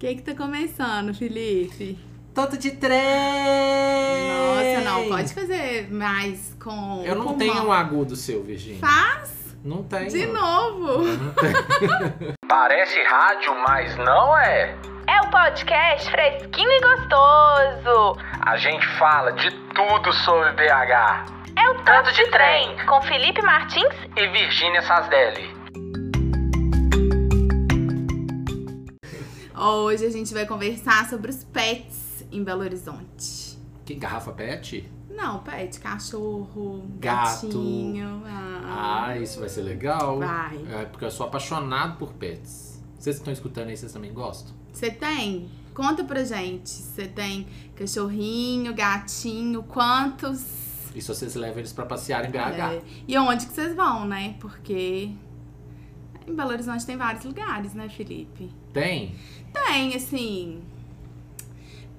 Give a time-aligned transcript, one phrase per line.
[0.00, 1.98] que que tá começando, Felipe?
[2.34, 2.98] Tanto de trem!
[4.30, 7.02] Nossa, não, pode fazer mais com.
[7.04, 7.68] Eu não com tenho mão.
[7.68, 8.80] um agudo seu, Virgínia.
[8.80, 10.08] Faz Não tenho.
[10.08, 11.02] de novo.
[11.04, 11.34] Não.
[12.48, 14.74] Parece rádio, mas não é.
[15.06, 18.16] É o podcast fresquinho e gostoso.
[18.46, 21.40] A gente fala de tudo sobre BH.
[21.58, 25.50] É o Tanto de Trem, com Felipe Martins E Virgínia Sasdelli.
[29.62, 33.58] Hoje a gente vai conversar sobre os pets em Belo Horizonte.
[33.84, 34.88] Que garrafa pet?
[35.10, 37.46] Não, pet, cachorro, Gato.
[37.46, 38.22] gatinho.
[38.24, 40.18] Ah, Ah, isso vai ser legal.
[40.18, 40.64] Vai.
[40.72, 42.82] É porque eu sou apaixonado por pets.
[42.98, 44.54] Vocês que estão escutando aí, vocês também gostam?
[44.72, 45.50] Você tem?
[45.74, 46.70] Conta pra gente.
[46.70, 47.46] Você tem
[47.76, 50.42] cachorrinho, gatinho, quantos?
[50.94, 52.36] E se vocês levam eles pra passear em BH?
[52.76, 54.36] É, E onde que vocês vão, né?
[54.40, 55.10] Porque
[56.26, 58.50] em Belo Horizonte tem vários lugares, né, Felipe?
[58.72, 59.14] Tem?
[59.52, 60.62] Tem, assim,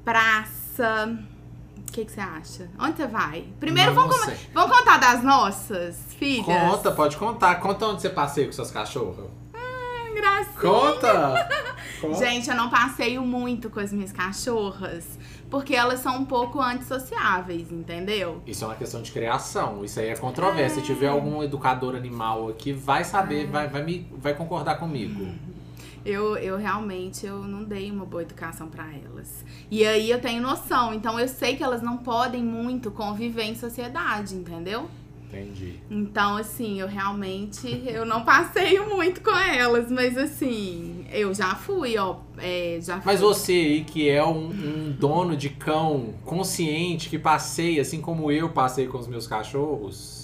[0.04, 1.18] praça.
[1.78, 2.70] O que que você acha?
[2.80, 3.46] Onde você vai?
[3.60, 6.46] Primeiro, Não, vamos, não vamos contar das nossas filhas?
[6.46, 7.56] Conta, pode contar.
[7.56, 9.30] Conta onde você passeia com seus cachorros.
[10.14, 10.62] Gracinha.
[10.62, 11.50] Conta!
[12.00, 12.18] Conta.
[12.18, 17.72] Gente, eu não passeio muito com as minhas cachorras, porque elas são um pouco antissociáveis,
[17.72, 18.42] entendeu?
[18.46, 19.86] Isso é uma questão de criação.
[19.86, 20.80] Isso aí é controvérsia.
[20.80, 25.28] Se tiver algum educador animal aqui, vai saber, vai, vai, me, vai concordar comigo.
[26.06, 29.46] Eu, eu realmente eu não dei uma boa educação pra elas.
[29.70, 33.56] E aí eu tenho noção, então eu sei que elas não podem muito conviver em
[33.56, 34.90] sociedade, entendeu?
[35.32, 35.76] Entendi.
[35.90, 41.98] Então, assim, eu realmente eu não passeio muito com elas, mas assim, eu já fui,
[41.98, 42.18] ó.
[42.38, 43.04] é, já fui.
[43.06, 48.30] Mas você aí que é um, um dono de cão consciente que passeia, assim como
[48.30, 50.21] eu passei com os meus cachorros,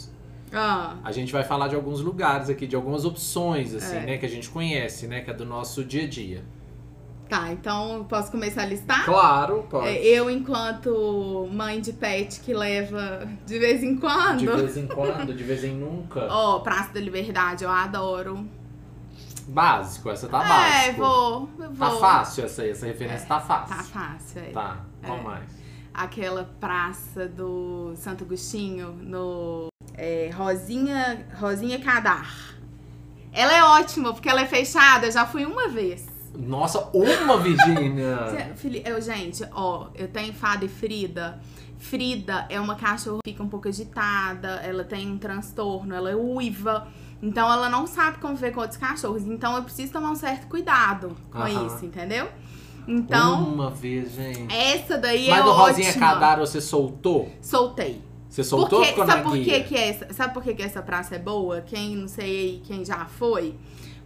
[0.54, 4.06] Ah, a gente vai falar de alguns lugares aqui, de algumas opções, assim, É.
[4.06, 6.44] né, que a gente conhece, né, que é do nosso dia a dia.
[7.30, 9.04] tá, então posso começar a listar?
[9.04, 9.86] Claro, pode.
[9.90, 14.38] É, Eu, enquanto mãe de pet que leva de vez em quando.
[14.40, 16.26] De vez em quando, de vez em nunca.
[16.32, 18.48] Ó, Praça da Liberdade, eu adoro.
[19.46, 21.02] Básico, essa tá é, básico.
[21.02, 22.00] vou, Tá vou.
[22.00, 23.76] fácil essa aí, essa referência tá fácil.
[23.76, 24.50] Tá fácil, é.
[24.52, 25.22] Tá, qual É.
[25.22, 25.50] mais?
[25.94, 29.68] Aquela praça do Santo Agostinho, no
[29.98, 32.56] é, Rosinha, Rosinha Cadar.
[33.34, 36.06] Ela é ótima, porque ela é fechada, eu já fui uma vez.
[36.38, 38.54] Nossa, uma Virgínia!
[38.86, 41.40] Eu, gente, ó, eu tenho Fada e Frida.
[41.80, 46.16] Frida é uma cachorra que fica um pouco agitada, ela tem um transtorno, ela é
[46.16, 46.88] uiva.
[47.22, 49.24] Então ela não sabe conviver com outros cachorros.
[49.24, 51.68] Então eu preciso tomar um certo cuidado com Aham.
[51.68, 52.28] isso, entendeu?
[52.88, 54.54] Então, uma vez, gente.
[54.54, 55.94] essa daí Mas é do Rosinha.
[55.94, 57.30] Cadar você soltou?
[57.42, 58.02] Soltei.
[58.38, 59.64] Você soltou ou Porque, ficou sabe na por que guia?
[59.64, 61.62] que é essa, sabe por que que essa praça é boa?
[61.62, 63.56] Quem não sei quem já foi?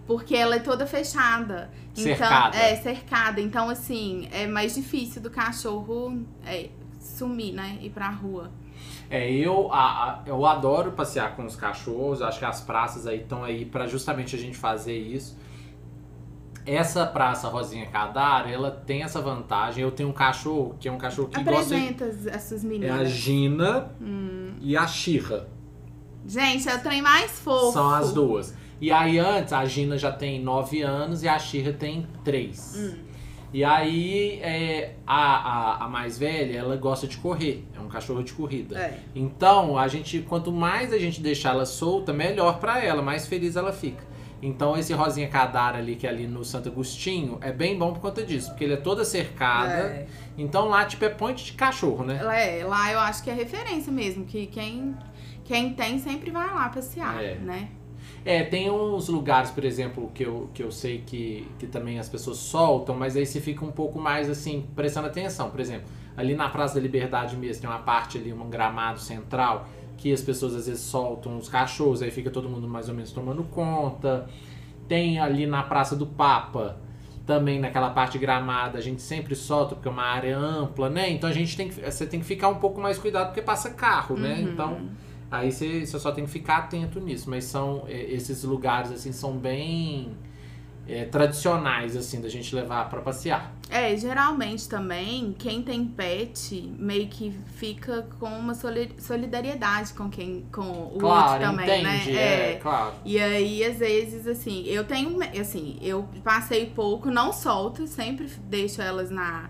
[0.08, 1.70] Porque ela é toda fechada.
[1.94, 2.56] Cercada.
[2.56, 3.42] Então, é cercada.
[3.42, 7.78] Então, assim, é mais difícil do cachorro é, sumir, né?
[7.82, 8.50] Ir pra rua.
[9.10, 12.22] É, eu, a- a- eu adoro passear com os cachorros.
[12.22, 15.38] Acho que as praças aí estão aí pra justamente a gente fazer isso.
[16.66, 19.84] Essa praça Rosinha Cadar, ela tem essa vantagem.
[19.84, 21.76] Eu tenho um cachorro que é um cachorro que gosta.
[21.76, 23.10] de- Apresenta as, as suas É a meninas.
[23.10, 24.54] Gina Hum.
[24.62, 25.48] e a Xirra.
[26.26, 27.72] Gente, é o trem mais fofo.
[27.74, 28.56] São as duas.
[28.80, 32.76] E aí antes, a Gina já tem 9 anos e a Xirra tem 3.
[32.78, 33.12] Hum.
[33.54, 35.16] E aí, é, a,
[35.82, 37.68] a, a mais velha, ela gosta de correr.
[37.76, 38.78] É um cachorro de corrida.
[38.80, 39.00] É.
[39.14, 43.56] Então, a gente, quanto mais a gente deixar ela solta, melhor pra ela, mais feliz
[43.58, 44.04] ela fica.
[44.42, 48.00] Então, esse Rosinha Cadar ali, que é ali no Santo Agostinho, é bem bom por
[48.02, 49.72] conta disso, porque ele é toda cercada.
[49.72, 50.08] É.
[50.38, 52.20] Então, lá, tipo, é ponte de cachorro, né?
[52.60, 54.96] É, lá eu acho que é referência mesmo, que quem,
[55.44, 57.36] quem tem sempre vai lá passear, É.
[57.36, 57.70] né?
[58.26, 62.08] É, tem uns lugares, por exemplo, que eu, que eu sei que, que também as
[62.10, 65.50] pessoas soltam, mas aí você fica um pouco mais assim, prestando atenção.
[65.50, 69.68] Por exemplo, ali na Praça da Liberdade mesmo, tem uma parte ali, um gramado central,
[70.02, 73.12] que as pessoas às vezes soltam os cachorros, aí fica todo mundo mais ou menos
[73.12, 74.28] tomando conta.
[74.88, 76.78] Tem ali na Praça do Papa,
[77.24, 81.12] também naquela parte gramada, a gente sempre solta, porque é uma área ampla, né?
[81.12, 83.70] Então a gente tem que, você tem que ficar um pouco mais cuidado, porque passa
[83.70, 84.34] carro, né?
[84.34, 84.42] Uhum.
[84.42, 84.90] Então.
[85.30, 89.14] Aí você, você só tem que ficar atento nisso, mas são é, esses lugares assim
[89.14, 90.12] são bem
[90.88, 93.54] é, tradicionais assim da gente levar pra passear.
[93.70, 100.46] É, geralmente também, quem tem pet meio que fica com uma soli- solidariedade com quem
[100.52, 102.12] com o outro também, entende?
[102.12, 102.52] né?
[102.54, 102.94] É, claro.
[103.06, 108.82] E aí, às vezes, assim, eu tenho, assim, eu passei pouco, não solto, sempre deixo
[108.82, 109.50] elas na,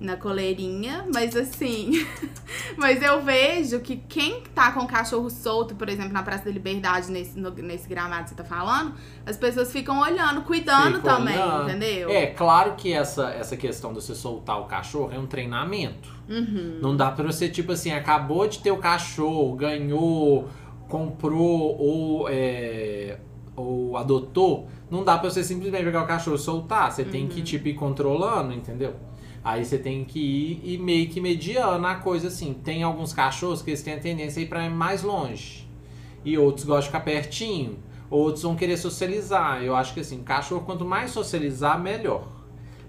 [0.00, 1.90] na coleirinha, mas assim.
[2.76, 6.50] mas eu vejo que quem tá com o cachorro solto, por exemplo, na Praça da
[6.50, 8.94] Liberdade, nesse, no- nesse gramado que você tá falando,
[9.26, 11.68] as pessoas ficam olhando, cuidando também, olhando.
[11.70, 12.10] entendeu?
[12.10, 16.08] É, claro que essa, essa questão de você soltar o cachorro é um treinamento.
[16.28, 16.78] Uhum.
[16.80, 20.48] Não dá pra você, tipo assim, acabou de ter o cachorro, ganhou,
[20.88, 23.18] comprou ou, é,
[23.56, 24.68] ou adotou.
[24.90, 26.90] Não dá pra você simplesmente pegar o cachorro e soltar.
[26.92, 27.28] Você tem Uhum.
[27.28, 28.94] que, tipo, ir controlando, entendeu?
[29.42, 32.54] Aí você tem que ir e meio que mediando a coisa assim.
[32.54, 35.68] Tem alguns cachorros que eles têm a tendência a ir pra mais longe.
[36.24, 37.78] E outros gostam de ficar pertinho.
[38.10, 39.62] Outros vão querer socializar.
[39.62, 42.26] Eu acho que assim, cachorro, quanto mais socializar, melhor.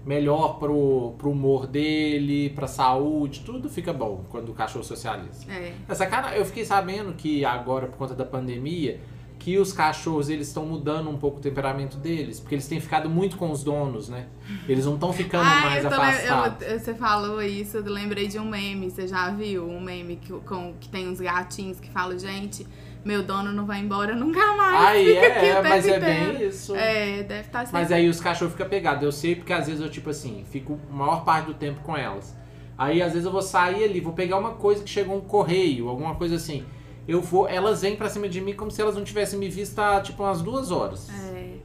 [0.04, 5.50] Melhor pro, pro humor dele, pra saúde, tudo fica bom quando o cachorro socializa.
[5.50, 5.74] É.
[5.86, 8.98] Essa cara, eu fiquei sabendo que agora, por conta da pandemia,
[9.40, 13.08] que os cachorros eles estão mudando um pouco o temperamento deles, porque eles têm ficado
[13.10, 14.26] muito com os donos, né?
[14.68, 16.68] Eles não estão ficando Ah, mais eu afastados.
[16.68, 18.90] eu- você falou isso, eu lembrei de um meme.
[18.90, 22.66] Você já viu um meme que, com, que tem uns gatinhos que falam, gente,
[23.02, 24.88] meu dono não vai embora nunca mais.
[24.88, 26.76] Aí fica aqui é, o mas é inteiro." bem isso.
[26.76, 27.72] É, deve estar sempre.
[27.80, 29.02] Mas aí os cachorros ficam pegados.
[29.02, 31.96] Eu sei porque às vezes eu, tipo assim, fico a maior parte do tempo com
[31.96, 32.36] elas.
[32.76, 35.88] Aí às vezes eu vou sair ali, vou pegar uma coisa que chegou um correio,
[35.88, 36.62] alguma coisa assim.
[37.10, 39.78] Eu vou, elas vêm pra cima de mim como se elas não tivessem me visto
[39.78, 41.08] há tipo umas duas horas.
[41.10, 41.56] É,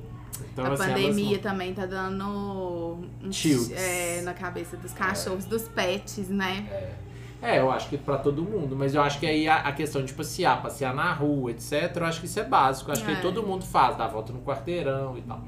[0.51, 3.29] Então, a assim, pandemia também tá dando um
[3.75, 6.67] é, na cabeça dos cachorros, dos pets, né?
[6.69, 7.05] não...
[7.47, 8.75] É, eu acho que pra todo mundo.
[8.75, 11.95] Mas eu acho que aí a, a questão de passear, passear na rua, etc.
[11.95, 12.89] Eu acho que isso é básico.
[12.89, 13.13] Eu acho É.
[13.15, 15.43] que todo mundo faz, dá a volta no quarteirão e tal.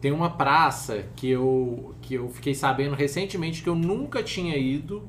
[0.00, 5.08] Tem uma praça que eu, que eu fiquei sabendo recentemente que eu nunca tinha ido.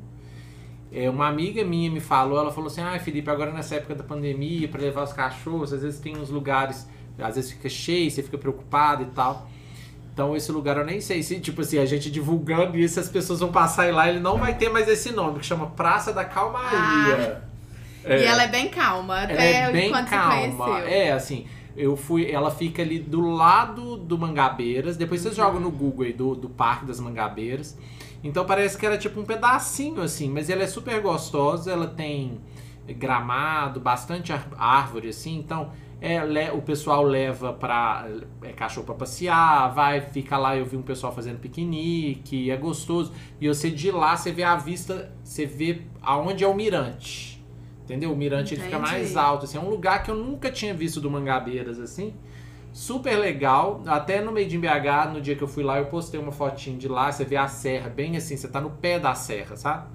[0.93, 4.03] É, uma amiga minha me falou, ela falou assim, ah, Felipe, agora nessa época da
[4.03, 6.87] pandemia, pra levar os cachorros, às vezes tem uns lugares,
[7.17, 9.49] às vezes fica cheio, você fica preocupado e tal.
[10.13, 13.39] Então esse lugar eu nem sei se, tipo assim, a gente divulgando isso, as pessoas
[13.39, 16.23] vão passar e lá, ele não vai ter mais esse nome, que chama Praça da
[16.23, 17.41] Calmaria.
[18.05, 20.79] E ela é bem calma, Ela até é bem quando calma.
[20.81, 22.29] É, assim, eu fui.
[22.29, 24.97] Ela fica ali do lado do Mangabeiras.
[24.97, 27.77] Depois vocês jogam no Google aí do, do Parque das Mangabeiras.
[28.23, 32.39] Então parece que era tipo um pedacinho, assim, mas ela é super gostosa, ela tem
[32.87, 35.71] gramado, bastante árvore, assim, então
[36.05, 38.05] é, o pessoal leva pra.
[38.41, 43.13] É, cachorro pra passear, vai, fica lá, eu vi um pessoal fazendo piquenique, é gostoso.
[43.39, 47.41] E você de lá, você vê a vista, você vê aonde é o mirante.
[47.85, 48.11] Entendeu?
[48.11, 49.57] O mirante ele fica mais alto, assim.
[49.57, 52.13] É um lugar que eu nunca tinha visto do Mangabeiras, assim.
[52.73, 53.83] Super legal.
[53.85, 56.77] Até no meio de BH, no dia que eu fui lá, eu postei uma fotinho
[56.77, 57.11] de lá.
[57.11, 59.87] Você vê a serra bem assim, você tá no pé da serra, sabe?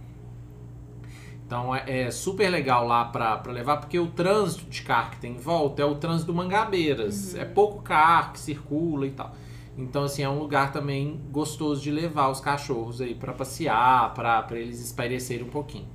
[1.45, 5.17] Então é, é super legal lá pra, pra levar, porque o trânsito de carro que
[5.17, 7.35] tem em volta é o trânsito do Mangabeiras.
[7.35, 9.35] É pouco carro que circula e tal.
[9.77, 14.43] Então, assim, é um lugar também gostoso de levar os cachorros aí pra passear, pra,
[14.43, 15.87] pra eles espairecerem um pouquinho.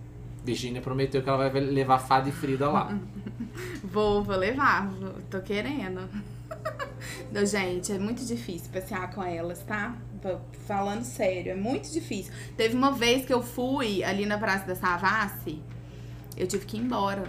[0.44, 2.98] Virginia prometeu que ela vai levar Fada e Frida lá.
[3.84, 4.92] Vou, vou levar,
[5.30, 6.10] tô querendo.
[7.46, 9.98] Gente, é muito difícil passear com elas, tá?
[10.66, 12.32] Falando sério, é muito difícil.
[12.56, 15.62] Teve uma vez que eu fui ali na Praça da Savassi,
[16.38, 17.24] eu tive que ir embora.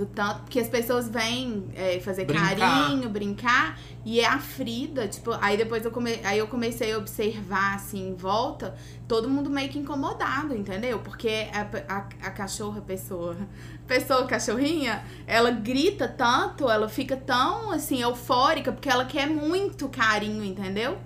[0.00, 2.56] Do tanto, porque as pessoas vêm é, fazer Brincar.
[2.56, 6.96] carinho, brincar, e é a Frida, tipo, aí depois eu, come, aí eu comecei a
[6.96, 8.74] observar assim em volta,
[9.06, 11.00] todo mundo meio que incomodado, entendeu?
[11.00, 13.36] Porque a, a, a cachorra, a pessoa,
[13.86, 20.42] pessoa cachorrinha, ela grita tanto, ela fica tão assim eufórica porque ela quer muito carinho,
[20.42, 20.96] entendeu?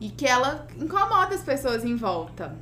[0.00, 2.56] E que ela incomoda as pessoas em volta.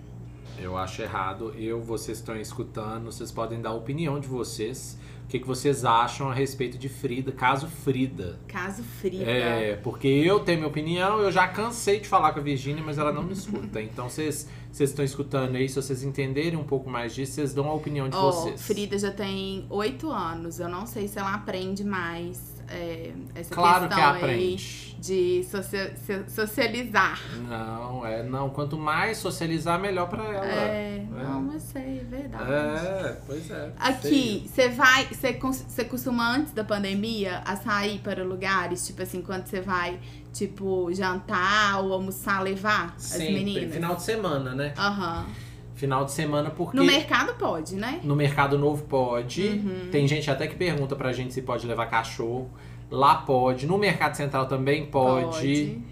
[0.59, 1.55] Eu acho errado.
[1.57, 4.99] Eu, vocês estão escutando, vocês podem dar a opinião de vocês.
[5.25, 8.39] O que, que vocês acham a respeito de Frida, caso Frida.
[8.47, 9.25] Caso Frida.
[9.25, 12.97] É, porque eu tenho minha opinião, eu já cansei de falar com a Virgínia, mas
[12.97, 13.83] ela não me escuta.
[13.83, 17.67] Então, vocês vocês estão escutando aí, se vocês entenderem um pouco mais disso, vocês dão
[17.67, 18.61] a opinião de Ó, vocês.
[18.61, 20.61] Frida já tem oito anos.
[20.61, 24.33] Eu não sei se ela aprende mais é, essa Claro que questão aprende.
[24.33, 24.57] aí
[24.99, 27.21] de socia- so- socializar.
[27.49, 28.51] Não, é não.
[28.51, 30.45] Quanto mais socializar, melhor pra ela.
[30.47, 32.53] É, não, eu sei, é verdade.
[32.53, 33.71] É, pois é.
[33.79, 39.47] Aqui, você vai, você costuma antes da pandemia a sair para lugares, tipo assim, quando
[39.47, 40.01] você vai,
[40.33, 43.35] tipo, jantar ou almoçar, levar as Sempre.
[43.35, 43.75] meninas?
[43.75, 44.75] Final de semana, né?
[44.77, 45.27] Aham.
[45.77, 46.75] Final de semana, porque.
[46.75, 48.01] No mercado pode, né?
[48.03, 49.47] No Mercado Novo pode.
[49.47, 49.91] Uhum.
[49.93, 52.51] Tem gente até que pergunta pra gente se pode levar cachorro.
[52.91, 53.67] Lá pode.
[53.67, 55.83] No Mercado Central também pode.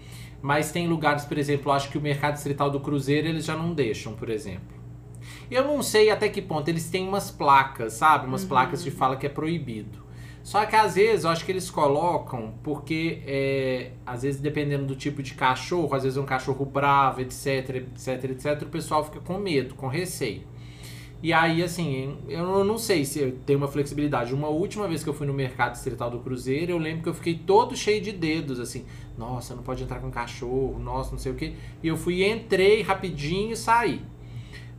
[0.41, 3.73] Mas tem lugares, por exemplo, acho que o Mercado Distrital do Cruzeiro eles já não
[3.73, 4.75] deixam, por exemplo.
[5.49, 8.27] Eu não sei até que ponto eles têm umas placas, sabe?
[8.27, 10.04] Umas placas que fala que é proibido.
[10.45, 14.95] Só que às vezes eu acho que eles colocam porque, é, às vezes, dependendo do
[14.95, 19.19] tipo de cachorro, às vezes é um cachorro bravo, etc, etc, etc, o pessoal fica
[19.19, 20.43] com medo, com receio.
[21.23, 24.35] E aí, assim, eu não sei se tem uma flexibilidade.
[24.35, 27.15] Uma última vez que eu fui no mercado distrital do Cruzeiro, eu lembro que eu
[27.15, 28.85] fiquei todo cheio de dedos, assim.
[29.17, 31.53] Nossa, não pode entrar com cachorro, nossa, não sei o quê.
[31.81, 33.99] E eu fui, entrei rapidinho e saí.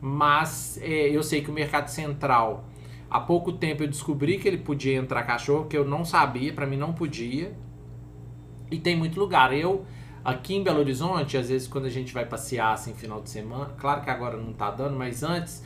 [0.01, 2.67] Mas é, eu sei que o mercado central,
[3.11, 6.67] há pouco tempo eu descobri que ele podia entrar cachorro, que eu não sabia, para
[6.67, 7.57] mim não podia.
[8.71, 9.53] E tem muito lugar.
[9.53, 9.85] Eu,
[10.25, 13.75] aqui em Belo Horizonte, às vezes quando a gente vai passear assim, final de semana,
[13.79, 15.63] claro que agora não tá dando, mas antes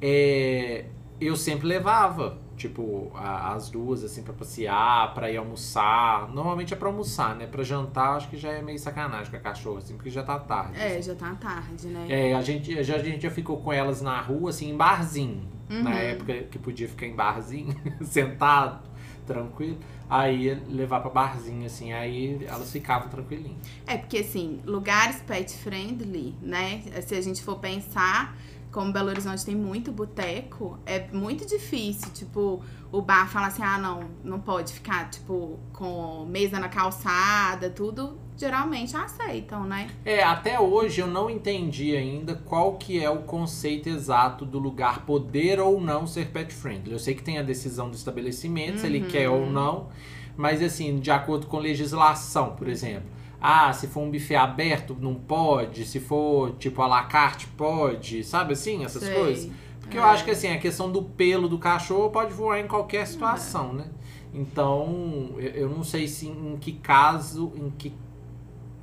[0.00, 0.84] é,
[1.20, 6.28] eu sempre levava, tipo, a- as duas, assim, pra passear, pra ir almoçar.
[6.32, 7.46] Normalmente é pra almoçar, né?
[7.46, 10.38] Pra jantar, acho que já é meio sacanagem com a cachorra, assim, porque já tá
[10.38, 10.78] tarde.
[10.78, 11.02] É, assim.
[11.02, 12.06] já tá tarde, né?
[12.08, 15.48] É, a gente, já, a gente já ficou com elas na rua, assim, em barzinho.
[15.68, 15.82] Uhum.
[15.82, 18.88] Na época que podia ficar em barzinho, sentado,
[19.26, 19.78] tranquilo.
[20.08, 23.56] Aí levar pra barzinho, assim, aí elas ficavam tranquilinhas.
[23.86, 26.82] É porque, assim, lugares pet friendly, né?
[27.06, 28.36] Se a gente for pensar,
[28.70, 33.78] como Belo Horizonte tem muito boteco, é muito difícil, tipo, o bar falar assim, ah,
[33.78, 39.88] não, não pode ficar, tipo, com mesa na calçada, tudo, geralmente aceitam, né?
[40.04, 45.04] É, até hoje eu não entendi ainda qual que é o conceito exato do lugar
[45.06, 46.92] poder ou não ser pet friendly.
[46.92, 49.08] Eu sei que tem a decisão do estabelecimento, se ele Uhum.
[49.08, 49.88] quer ou não,
[50.36, 53.08] mas assim, de acordo com legislação, por exemplo.
[53.40, 55.84] Ah, se for um buffet aberto, não pode.
[55.84, 58.24] Se for, tipo, à la carte, pode.
[58.24, 59.14] Sabe assim, essas Sei.
[59.14, 59.50] coisas?
[59.80, 60.06] Porque eu É.
[60.06, 63.84] acho que assim, a questão do pelo do cachorro pode voar em qualquer situação, né?
[64.32, 67.92] Então, eu, eu não sei se em que caso, em que.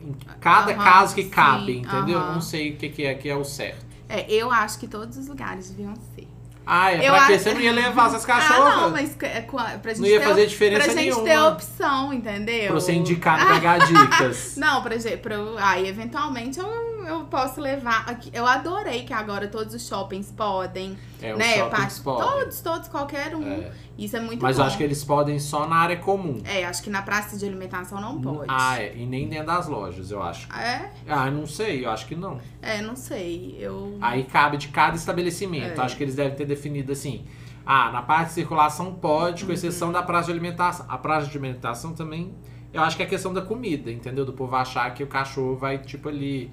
[0.04, 2.18] Em cada Aham, caso que sim, cabe, entendeu?
[2.20, 2.34] Aham.
[2.34, 3.86] Não sei o que, que é que é o certo.
[4.10, 6.28] É, eu acho que todos os lugares deviam ser.
[6.66, 8.62] Ah, é Eu pra que acho- você não ia levar essas cachorras?
[8.74, 11.24] Ah, não, mas é, pra gente Não ia ter, fazer diferença pra gente nenhuma.
[11.24, 12.66] ter opção, entendeu?
[12.66, 14.56] Pra você indicar e pegar dicas.
[14.58, 16.68] Não, pra gente, pra, eu- aí eventualmente eu,
[17.06, 18.04] eu posso levar.
[18.10, 21.58] Aqui, eu adorei que agora todos os shoppings podem, É, né?
[21.58, 22.30] shoppings podem.
[22.30, 23.44] Todos, todos, qualquer um.
[23.48, 23.72] É.
[23.98, 24.64] Isso é muito Mas bom.
[24.64, 26.42] eu acho que eles podem só na área comum.
[26.46, 28.46] É, acho que na praça de alimentação não pode.
[28.48, 28.96] Ah, é.
[28.96, 30.48] E nem dentro das lojas, eu acho.
[30.58, 30.90] É?
[31.08, 32.40] Ah, não sei, eu acho que não.
[32.62, 33.56] É, não sei.
[33.60, 33.98] Eu.
[34.02, 35.80] Aí cabe de cada estabelecimento.
[35.80, 35.84] É.
[35.84, 37.26] Acho que eles devem ter definido assim.
[37.66, 39.94] Ah, na parte de circulação pode, com exceção Uhum.
[39.94, 40.86] da praça de alimentação.
[40.90, 42.34] A praça de alimentação também.
[42.74, 44.26] Eu acho que é questão da comida, entendeu?
[44.26, 46.50] Do povo achar que o cachorro vai, tipo, ali,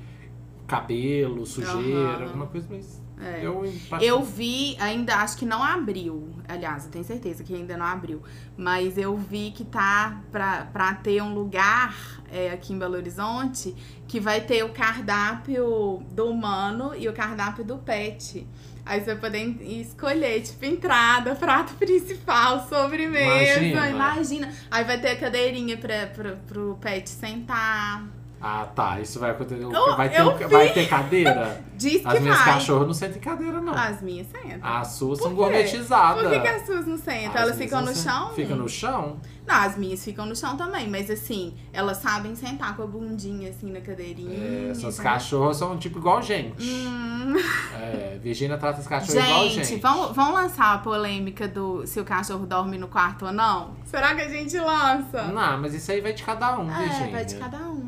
[0.68, 2.24] cabelo, sujeira, Aham.
[2.24, 3.02] alguma coisa, mas.
[3.20, 3.40] É.
[3.44, 3.64] Eu,
[4.00, 6.28] Eu vi, ainda acho que não abriu.
[6.46, 8.22] Aliás, eu tenho certeza que ainda não abriu.
[8.56, 11.96] Mas eu vi que tá pra, pra ter um lugar
[12.30, 13.74] é, aqui em Belo Horizonte
[14.06, 18.46] que vai ter o cardápio do humano e o cardápio do pet.
[18.86, 23.60] Aí você vai poder escolher, tipo, entrada, prato principal, sobremesa.
[23.60, 23.90] Imagina.
[23.90, 24.54] Imagina.
[24.70, 28.17] Aí vai ter a cadeirinha pra, pra, pro pet sentar.
[28.40, 29.00] Ah, tá.
[29.00, 29.62] Isso vai acontecer.
[29.62, 31.60] Eu- vai, ter, eu vai ter cadeira?
[31.78, 32.54] Diz que As minhas vai.
[32.54, 33.72] cachorras não sentem cadeira, não.
[33.72, 34.58] As minhas sentam.
[34.68, 36.22] As suas Por são gourmetizadas.
[36.22, 37.34] Por que, que as suas não sentam?
[37.34, 38.30] As Elas ficam no chão?
[38.34, 39.16] Fica no chão?
[39.46, 43.48] Não, as minhas ficam no chão também, mas assim, elas sabem sentar com a bundinha
[43.48, 44.34] assim na cadeirinha.
[44.36, 45.02] É, essas tá?
[45.04, 46.62] cachorras são tipo igual gente.
[46.62, 47.34] Hum.
[47.80, 49.80] É, Virgínia trata as cachorras igual Gente, gente.
[49.80, 53.74] vamos, vamos lançar a polêmica do se o cachorro dorme no quarto ou não?
[53.84, 55.22] Será que a gente lança?
[55.32, 57.12] Não, mas isso aí vai de cada um, é, Virgínia.
[57.12, 57.87] vai de cada um, né?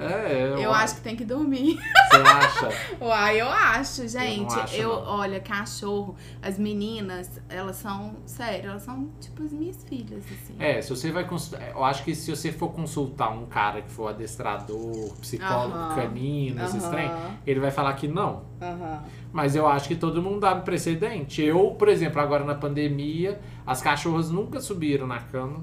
[0.00, 1.78] É, eu, Eu acho que tem que dormir.
[2.08, 2.68] Você acha?
[3.00, 4.54] Uai, eu acho, gente.
[4.54, 10.24] acho, eu, olha, cachorro, as meninas, elas são, sério, elas são tipo as minhas filhas,
[10.24, 10.54] assim.
[10.58, 11.68] É, se você vai consultar.
[11.70, 15.94] Eu acho que se você for consultar um cara que for adestrador, psicólogo Aham.
[15.94, 16.90] canino, esses Aham.
[16.90, 17.14] trem,
[17.46, 18.44] ele vai falar que não.
[18.60, 19.04] Aham.
[19.32, 21.42] Mas eu acho que todo mundo dá precedente.
[21.42, 25.62] Eu, por exemplo, agora na pandemia, as cachorras nunca subiram na cama.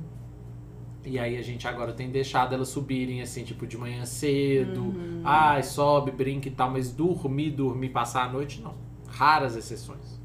[1.05, 4.81] E aí a gente agora tem deixado elas subirem assim, tipo, de manhã cedo.
[4.81, 5.21] Uhum.
[5.23, 8.75] Ai, sobe, brinca e tal, mas dormir, dormir, passar a noite, não.
[9.07, 10.19] Raras exceções.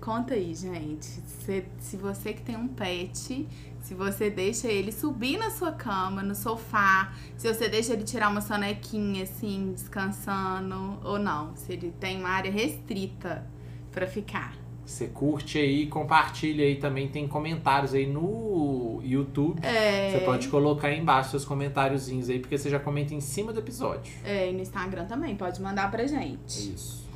[0.00, 1.06] Conta aí, gente.
[1.06, 3.46] Se, se você que tem um pet,
[3.80, 8.28] se você deixa ele subir na sua cama, no sofá, se você deixa ele tirar
[8.28, 11.54] uma sonequinha assim, descansando, ou não.
[11.56, 13.46] Se ele tem uma área restrita
[13.90, 14.59] pra ficar.
[14.90, 17.06] Você curte aí, compartilha aí também.
[17.06, 19.64] Tem comentários aí no YouTube.
[19.64, 23.52] É, Você pode colocar aí embaixo seus comentáriozinhos aí, porque você já comenta em cima
[23.52, 24.12] do episódio.
[24.24, 26.74] é, e no Instagram também, pode mandar pra gente.
[26.74, 27.08] Isso.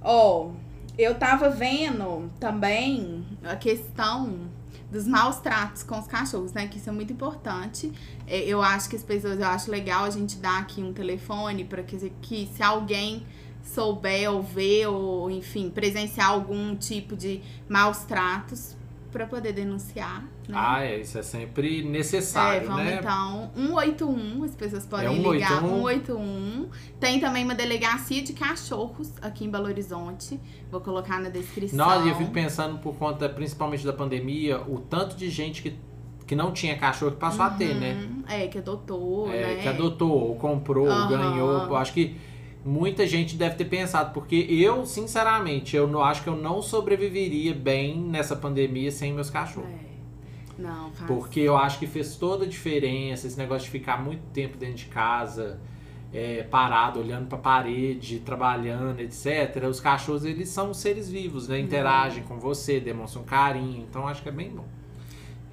[0.00, 0.50] Ó,
[0.96, 4.48] eu tava vendo também a questão
[4.90, 6.68] dos maus tratos com os cachorros, né?
[6.68, 7.92] Que isso é muito importante.
[8.24, 11.64] É, Eu acho que as pessoas, eu acho legal a gente dar aqui um telefone
[11.64, 13.26] para que, que se alguém
[13.66, 18.76] souber ou ver ou, enfim, presenciar algum tipo de maus tratos,
[19.12, 20.22] pra poder denunciar.
[20.46, 20.54] Né?
[20.54, 22.98] Ah, é, isso é sempre É, necessário, vamos né?
[23.00, 23.50] então.
[23.56, 25.60] 181, as pessoas podem É ligar.
[25.60, 25.78] 181.
[25.78, 26.68] 181.
[27.00, 30.38] Tem também uma delegacia de cachorros aqui em Belo Horizonte.
[30.70, 31.78] Vou colocar na descrição.
[31.78, 35.78] Nossa, eu fico pensando por conta, principalmente da pandemia, o tanto de gente que,
[36.26, 37.94] que não tinha cachorro que passou a ter, né?
[37.94, 39.62] Hum, É, que adotou, É, né?
[39.62, 41.08] que adotou, ou comprou, ou Aham.
[41.08, 41.52] ganhou.
[41.68, 42.16] Eu acho que
[42.66, 47.54] muita gente deve ter pensado, porque eu, sinceramente, eu não acho que eu não sobreviveria
[47.54, 49.70] bem nessa pandemia sem meus cachorros.
[49.70, 49.86] É.
[50.58, 51.06] Não, faz.
[51.06, 54.76] Porque eu acho que fez toda a diferença esse negócio de ficar muito tempo dentro
[54.76, 55.60] de casa,
[56.12, 59.64] é, parado, olhando pra parede, trabalhando, etc.
[59.68, 61.60] Os cachorros, eles são seres vivos, né?
[61.60, 63.86] Interagem com você, demonstram carinho.
[63.88, 64.64] Então, acho que é bem bom.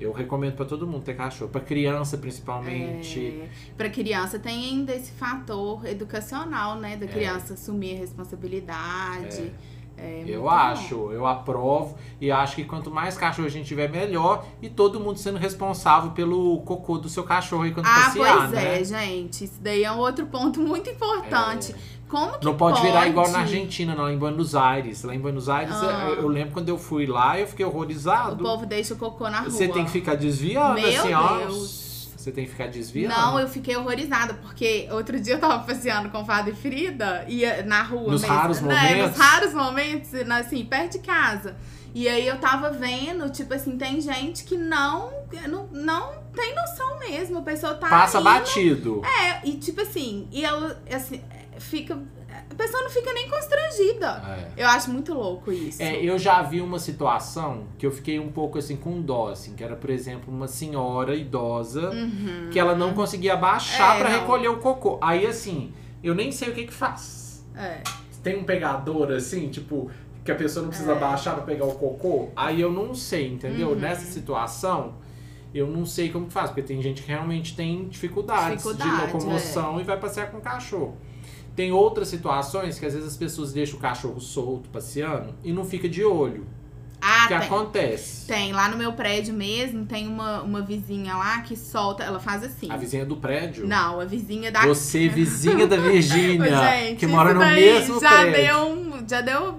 [0.03, 1.49] Eu recomendo pra todo mundo ter cachorro.
[1.49, 3.19] Pra criança, principalmente.
[3.19, 6.97] É, pra criança tem ainda esse fator educacional, né?
[6.97, 9.41] Da criança assumir a responsabilidade.
[9.41, 13.89] É Eu muito acho, eu aprovo e acho que quanto mais cachorro a gente tiver,
[13.89, 14.45] melhor.
[14.61, 18.51] E todo mundo sendo responsável pelo cocô do seu cachorro aí quando Ah, passear, pois
[18.51, 18.79] né?
[18.79, 19.43] é, gente.
[19.45, 21.75] Isso daí é um outro ponto muito importante.
[22.09, 23.43] Como que Não pode, virar igual na pode?
[23.55, 25.03] Argentina, não, em Buenos Aires.
[25.03, 26.05] Lá em Buenos Aires, Ah.
[26.09, 28.43] eu, eu lembro quando eu fui lá, eu fiquei O horrorizado.
[28.43, 29.49] povo deixa o cocô na rua.
[29.49, 31.37] Você tem que ficar desviando, Meu assim, ó.
[32.23, 33.13] Você tem que ficar desviando.
[33.13, 37.25] Não, eu fiquei horrorizada, porque outro dia eu tava passeando com o Fábio e Frida,
[37.27, 38.33] ia na rua Nos mesmo.
[38.35, 38.73] raros né?
[38.73, 39.09] momentos.
[39.09, 41.55] Nos raros momentos, assim, perto de casa.
[41.93, 45.11] E aí eu tava vendo, tipo assim, tem gente que não,
[45.47, 47.39] não, não tem noção mesmo.
[47.39, 47.87] A pessoa tá.
[47.89, 49.01] Passa indo- batido.
[49.05, 51.21] É, e tipo assim, e ela, assim,
[51.59, 51.99] fica.
[52.49, 54.23] A pessoa não fica nem constrangida.
[54.57, 54.63] É.
[54.63, 55.81] Eu acho muito louco isso.
[55.81, 59.53] É, eu já vi uma situação que eu fiquei um pouco assim com dó, assim,
[59.55, 62.49] que era, por exemplo, uma senhora idosa Uhum.
[62.51, 64.19] que ela não conseguia abaixar É, pra não.
[64.21, 64.97] recolher o cocô.
[65.01, 65.73] Aí assim,
[66.03, 67.43] eu nem sei o que que faz.
[67.55, 67.81] É.
[68.21, 69.89] Tem um pegador assim, tipo,
[70.23, 70.95] que a pessoa não precisa É.
[70.95, 72.29] abaixar pra pegar o cocô.
[72.35, 73.69] Aí eu não sei, entendeu?
[73.69, 73.75] Uhum.
[73.75, 74.93] Nessa situação,
[75.53, 79.13] eu não sei como que faz, porque tem gente que realmente tem dificuldades Dificuldade, de
[79.13, 80.97] locomoção e vai passear com o cachorro.
[81.55, 85.63] Tem outras situações que às vezes as pessoas deixam o cachorro solto passeando e não
[85.63, 86.45] fica de olho.
[87.05, 87.37] Ah, O que tem.
[87.47, 88.25] acontece?
[88.27, 92.43] Tem, lá no meu prédio mesmo, tem uma, uma vizinha lá que solta, ela faz
[92.45, 92.71] assim.
[92.71, 93.67] A vizinha do prédio.
[93.67, 98.33] Não, a vizinha da Você, vizinha da Virgínia, que mora no mesmo já prédio.
[98.33, 99.53] Deu um, já deu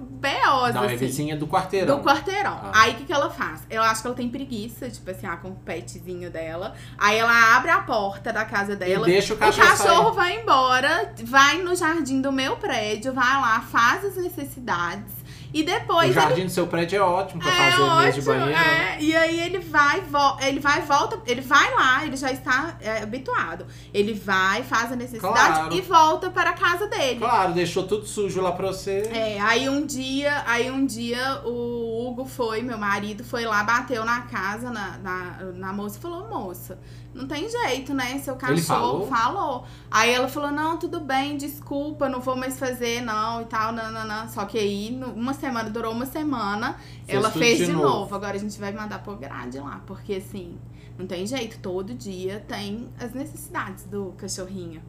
[0.75, 0.97] Não, é assim.
[0.97, 1.99] vizinha do quarteirão.
[1.99, 2.59] Do quarteirão.
[2.63, 2.73] Ah.
[2.75, 3.63] Aí o que, que ela faz?
[3.69, 6.75] Eu acho que ela tem preguiça, tipo assim, ah, com o petzinho dela.
[6.99, 9.07] Aí ela abre a porta da casa dela.
[9.07, 13.61] deixa o o cachorro cachorro vai embora, vai no jardim do meu prédio, vai lá,
[13.61, 15.24] faz as necessidades.
[15.55, 18.19] E depois O ele jardim do seu prédio é ótimo pra é fazer mesa de
[18.19, 18.61] ótimo, banheiro.
[18.61, 18.97] é.
[19.01, 23.03] E aí ele vai, vo- ele vai, volta, ele vai lá, ele já está é,
[23.03, 23.65] habituado.
[23.93, 25.75] Ele vai, faz a necessidade Claro.
[25.75, 27.21] e volta para a casa dele.
[27.21, 29.09] Claro, deixou tudo sujo lá pra você.
[29.15, 34.05] É, aí um dia, aí um dia o Hugo foi, meu marido, foi lá, bateu
[34.05, 36.79] na casa, na, na, na moça e falou, moça,
[37.15, 38.19] não tem jeito, né?
[38.19, 39.09] Seu cachorro falou?
[39.09, 39.67] falou.
[39.91, 43.91] Aí ela falou, não, tudo bem, desculpa, não vou mais fazer, não, e tal, não,
[43.93, 44.29] não, não.
[44.29, 47.89] Só que aí, uma semana, durou uma semana, Fez ela fez de de, novo.
[47.89, 48.15] novo.
[48.15, 50.59] Agora a gente vai mandar por grade lá, porque assim,
[50.99, 54.83] não tem jeito, todo dia tem as necessidades do cachorrinho.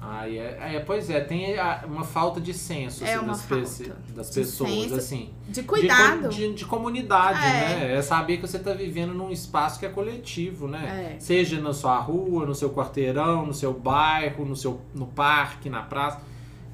[0.00, 4.28] Ah, é, é, pois é, tem uma falta de senso É assim, das, falta das
[4.30, 4.94] de pessoas, senso.
[4.94, 5.30] assim.
[5.48, 6.22] De De cuidado.
[6.22, 7.50] co- De, de comunidade, É.
[7.88, 7.94] né?
[7.96, 11.14] É saber que você tá vivendo num espaço que é coletivo, né?
[11.16, 11.20] É.
[11.20, 15.82] Seja na sua rua, no seu quarteirão, no seu bairro, no, seu, no parque, na
[15.82, 16.20] praça.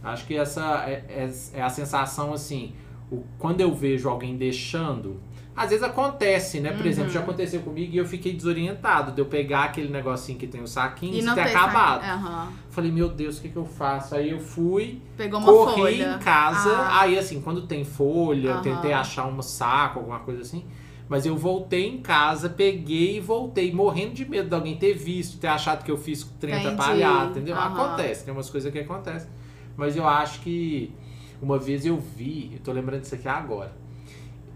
[0.02, 2.74] Acho que essa é, é- é a sensação, assim,
[3.10, 5.18] o, quando eu vejo alguém deixando.
[5.56, 6.72] Às vezes acontece, né?
[6.72, 6.90] Por Uhum.
[6.90, 10.60] exemplo, já aconteceu comigo e eu fiquei desorientado de eu pegar aquele negocinho que tem
[10.60, 12.02] o saquinho e, não ter acabado.
[12.02, 12.52] Aham.
[12.70, 14.16] Falei, meu Deus, o que, que eu faço?
[14.16, 16.16] Aí eu fui, Pegou uma corri folha.
[16.16, 16.70] em casa.
[16.76, 17.02] Ah.
[17.02, 18.62] Aí, assim, quando tem folha, eu Aham.
[18.62, 20.64] tentei achar um saco, alguma coisa assim.
[21.08, 25.38] Mas eu voltei em casa, peguei e voltei, morrendo de medo de alguém ter visto,
[25.38, 26.68] ter achado que eu fiz com o trem Entendi.
[26.68, 27.54] atrapalhado, entendeu?
[27.56, 27.66] Aham.
[27.68, 29.28] Acontece, tem umas coisas que acontecem.
[29.76, 30.92] Mas eu acho que
[31.40, 33.83] uma vez eu vi, eu tô lembrando disso aqui agora.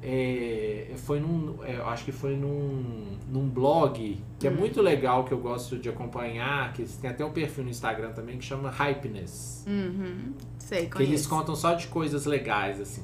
[0.02, 1.56] É, foi num.
[1.64, 4.54] é, eu acho que foi num, num blog que é Hum.
[4.54, 8.38] muito legal, que eu gosto de acompanhar, que tem até um perfil no Instagram também
[8.38, 9.64] que chama Hypeness.
[9.66, 10.32] Uhum.
[10.58, 13.02] Sei, Que eles contam só de coisas legais, assim.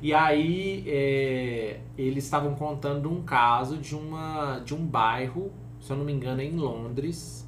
[0.00, 5.96] E aí, é, eles estavam contando um caso de, uma, de um bairro, se eu
[5.96, 7.44] não me engano, é em Londres,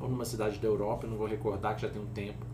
[0.00, 2.44] ou numa cidade da Europa, eu não vou recordar que já tem um tempo,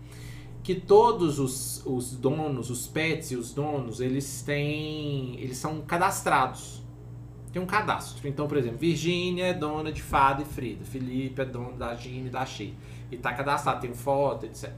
[0.62, 5.38] que todos os, os donos, os pets e os donos, eles têm.
[5.40, 6.82] Eles são cadastrados.
[7.52, 8.28] Tem um cadastro.
[8.28, 10.84] Então, por exemplo, Virgínia é dona de Fada e Frida.
[10.84, 12.74] Felipe é dono da Gina e da Xi.
[13.10, 14.72] E tá cadastrado, tem foto, etc.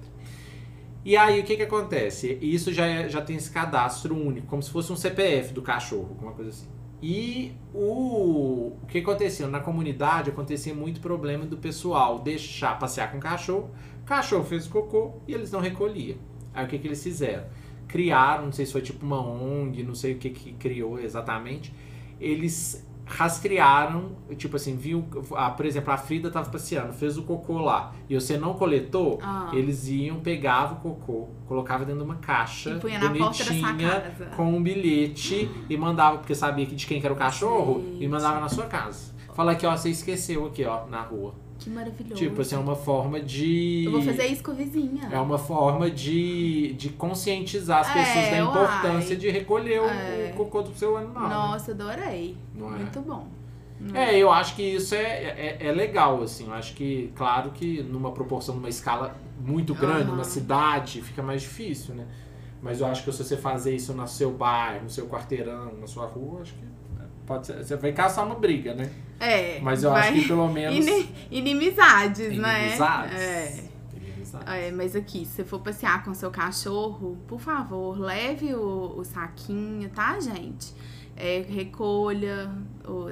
[1.05, 2.39] E aí, o que que acontece?
[2.41, 6.09] Isso já, é- já tem esse cadastro único, como se fosse um CPF do cachorro,
[6.11, 6.69] alguma coisa assim.
[7.03, 9.49] E o, o que acontecia?
[9.49, 13.71] Na comunidade acontecia muito problema do pessoal deixar passear com o cachorro,
[14.05, 16.19] cachorro fez cocô e eles não recolhiam.
[16.55, 17.45] Aí o que, que eles fizeram?
[17.89, 21.73] Criaram, não sei se foi tipo uma ONG, não sei o que, que criou exatamente.
[22.21, 27.59] Eles rastrearam, tipo assim, viu, ah, por exemplo, a Frida tava passeando, fez o cocô
[27.59, 29.51] lá, e você não coletou, Ah.
[29.53, 32.71] eles iam, pegavam o cocô, colocavam dentro de uma caixa
[33.45, 34.01] bonitinha,
[34.37, 38.09] com um bilhete, e mandava, porque sabia que de quem que era o cachorro, e
[38.09, 39.13] mandava na sua casa.
[39.35, 41.35] Fala aqui, ó, você esqueceu aqui, ó, na rua.
[41.65, 42.15] Que maravilhoso.
[42.15, 43.85] Tipo assim, é uma forma de...
[43.87, 45.09] Eu vou fazer isso com a vizinha.
[45.11, 48.41] É uma forma de, de conscientizar as É, pessoas da uai.
[48.43, 50.31] importância de recolher o- É.
[50.33, 51.23] o cocô do seu animal.
[51.29, 51.35] né?
[51.35, 52.37] Nossa, adorei.
[52.55, 52.79] Não é?
[52.79, 53.27] Muito bom.
[53.95, 56.47] É, eu acho que isso é, é, é legal, assim.
[56.47, 60.13] Eu acho que, claro que numa proporção, numa escala muito grande, Aham.
[60.13, 62.07] numa cidade, fica mais difícil, né?
[62.63, 65.87] Mas eu acho que se você fazer isso no seu bairro, no seu quarteirão, na
[65.89, 66.61] sua rua, acho que
[67.27, 67.57] pode ser.
[67.65, 68.89] Você vai caçar uma briga, né?
[69.23, 69.61] É.
[69.61, 70.75] Mas eu vai- acho que pelo menos.
[70.87, 72.63] Ini- inimizades, né?
[72.65, 73.21] Inimizades.
[73.21, 73.65] É.
[73.97, 74.49] Inimizades.
[74.55, 79.05] É, mas aqui, se você for passear com seu cachorro, por favor, leve o, o
[79.05, 80.75] saquinho, tá, gente?
[81.15, 82.51] É, recolha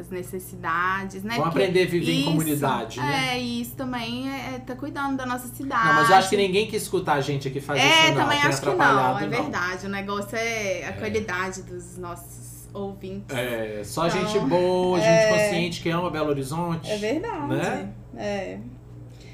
[0.01, 1.35] as necessidades, né?
[1.37, 3.35] Vamos aprender a viver em isso- comunidade, né?
[3.37, 5.87] É, isso também é, é tá cuidando da nossa cidade.
[5.87, 8.23] Não, mas eu acho que ninguém que escuta a gente aqui faz É, isso, não.
[8.23, 9.87] também Tem acho que não, é verdade.
[9.87, 13.35] O negócio é a qualidade dos nossos ouvintes.
[13.37, 15.29] É, só Então, gente boa, gente é.
[15.31, 16.91] consciente que ama Belo Horizonte.
[16.91, 17.47] É verdade.
[17.49, 17.93] Né?
[18.17, 18.59] É.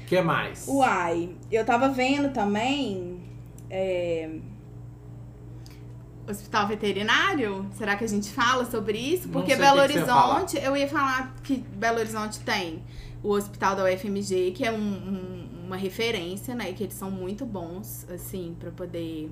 [0.03, 0.65] O que mais?
[0.67, 3.19] Uai, eu tava vendo também.
[3.69, 4.29] é,
[6.29, 7.65] Hospital veterinário?
[7.77, 9.29] Será que a gente fala sobre isso?
[9.29, 9.79] Porque Belo.
[9.79, 12.83] Horizonte, eu ia falar que Belo Horizonte tem
[13.23, 16.73] o hospital da UFMG, que é um- um- uma referência, né?
[16.73, 19.31] Que eles são muito bons, assim, pra poder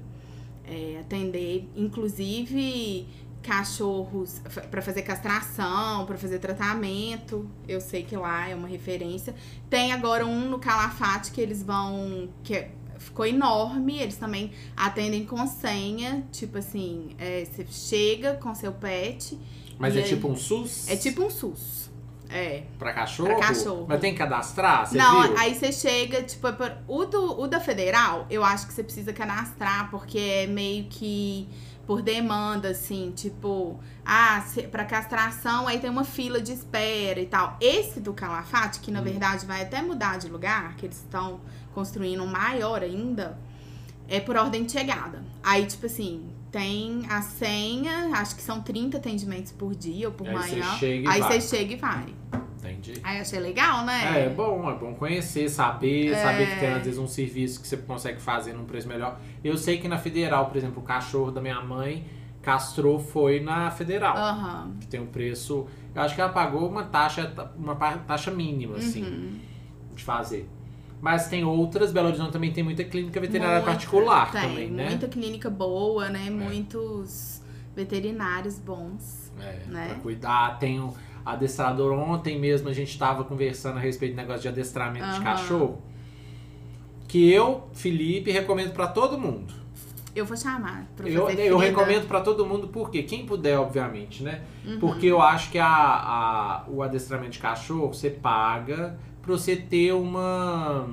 [0.68, 3.06] é, atender, inclusive
[3.46, 7.50] cachorros pra fazer castração, pra fazer tratamento.
[7.68, 9.36] Eu sei que lá é uma referência.
[9.70, 12.28] Tem agora um no Calafate que eles vão.
[12.44, 14.00] que é- ficou enorme.
[14.00, 16.26] Eles também atendem com senha.
[16.32, 19.38] Tipo assim, é, você chega com seu pet.
[19.78, 20.06] Mas é aí?
[20.08, 20.88] tipo um SUS?
[20.90, 21.86] É tipo um SUS.
[22.30, 22.64] É.
[22.80, 23.30] Pra cachorro?
[23.36, 23.86] Pra cachorro.
[23.88, 24.88] Mas tem que cadastrar?
[24.88, 25.38] Você Não, viu?
[25.38, 29.14] aí você chega, tipo, é o, do, o da federal, eu acho que você precisa
[29.14, 31.48] cadastrar, porque é meio que
[31.86, 37.58] por demanda, assim, tipo, ah, pra castração aí tem uma fila de espera e tal.
[37.62, 39.04] Esse do Calafate, que na Hum.
[39.04, 41.40] verdade vai até mudar de lugar, que eles estão
[41.74, 43.38] construindo um maior ainda,
[44.08, 45.24] é por ordem de chegada.
[45.44, 50.28] Aí, tipo assim, tem a senha, acho que são 30 atendimentos por dia ou por
[50.28, 50.78] Aí você manhã.
[50.82, 51.40] e aí vai.
[51.42, 52.06] você chega e vai.
[52.72, 52.94] Entendi.
[53.04, 54.20] Aí achei legal, né?
[54.20, 56.74] É, é bom, é bom conhecer, saber, saber que tem É.
[56.74, 59.20] às vezes um serviço que você consegue fazer num preço melhor.
[59.44, 62.06] Eu sei que na Federal, por exemplo, o cachorro da minha mãe
[62.42, 64.72] castrou foi na Federal, Aham.
[64.80, 69.04] que tem um preço, eu acho que ela pagou uma taxa, uma taxa mínima, assim,
[69.04, 69.40] Uhum.
[69.96, 70.48] de fazer.
[71.02, 74.90] Mas tem outras, Belo Horizonte também tem muita clínica veterinária Muita, particular tem, também, né?
[74.90, 76.30] Muita clínica boa, né?
[76.30, 77.42] Muitos
[77.76, 79.32] veterinários bons.
[79.40, 79.88] É, né?
[79.90, 80.58] pra cuidar.
[80.60, 80.80] Tem
[81.26, 81.92] adestrador.
[81.94, 85.24] Ontem mesmo a gente tava conversando a respeito do negócio de adestramento de Aham.
[85.24, 85.82] cachorro.
[87.08, 89.54] Que eu, Felipe, recomendo pra todo mundo.
[90.16, 94.42] Eu vou chamar pra Eu, eu recomendo pra todo mundo porque quem puder, obviamente, né?
[94.66, 94.80] Uhum.
[94.80, 99.94] Porque eu acho que a, a- o adestramento de cachorro você paga pra você ter
[99.94, 100.88] uma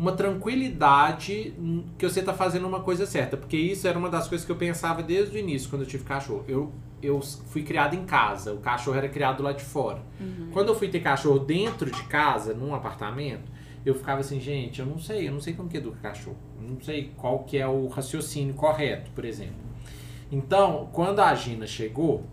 [0.00, 1.52] uma tranquilidade
[1.98, 4.56] que você tá fazendo uma coisa certa, porque isso era uma das coisas que eu
[4.56, 6.42] pensava desde o início quando eu tive cachorro.
[6.48, 10.02] Eu eu fui criado em casa, o cachorro era criado lá de fora.
[10.20, 10.50] Uhum.
[10.52, 13.50] Quando eu fui ter cachorro dentro de casa, num apartamento,
[13.84, 16.36] eu ficava assim, gente, eu não sei, eu não sei como que educa cachorro.
[16.60, 19.54] Eu não sei qual que é o raciocínio correto, por exemplo.
[20.30, 22.24] Então, quando a Gina chegou,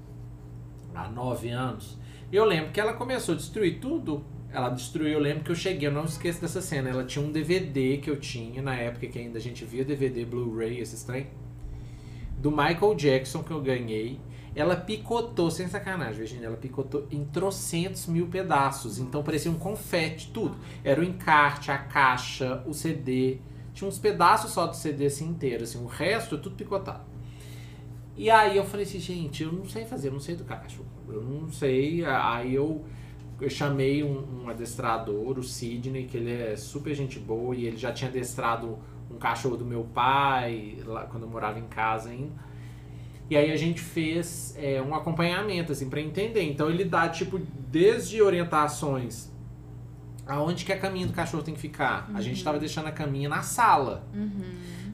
[0.93, 1.97] há nove anos,
[2.31, 4.23] eu lembro que ela começou a destruir tudo.
[4.51, 6.89] Ela destruiu, eu lembro que eu cheguei, eu não esqueço dessa cena.
[6.89, 10.25] Ela tinha um DVD que eu tinha, na época que ainda a gente via DVD,
[10.25, 11.27] Blu-ray, esses trem,
[12.37, 14.19] do Michael Jackson que eu ganhei.
[14.55, 18.97] Ela picotou, sem sacanagem, Virginia, ela picotou em trocentos mil pedaços.
[18.97, 20.57] Então parecia um confete, tudo.
[20.83, 23.39] Era o encarte, a caixa, o CD.
[23.73, 25.83] Tinha uns pedaços só do CD assim inteiro, assim.
[25.83, 27.05] O resto é tudo picotado.
[28.15, 30.89] E aí eu falei assim, gente, eu não sei fazer, eu não sei educar cachorro.
[31.07, 32.03] Eu não sei.
[32.03, 32.83] Aí eu,
[33.39, 37.77] eu chamei um, um adestrador, o Sidney, que ele é super gente boa e ele
[37.77, 42.33] já tinha adestrado um cachorro do meu pai, lá quando eu morava em casa ainda.
[43.29, 46.43] E aí a gente fez é, um acompanhamento, assim, pra entender.
[46.43, 49.29] Então ele dá, tipo, desde orientações
[50.27, 52.09] aonde que a caminha do cachorro tem que ficar.
[52.13, 54.07] A gente tava deixando a caminha na sala.